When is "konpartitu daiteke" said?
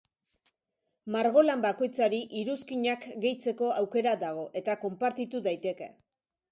4.87-5.97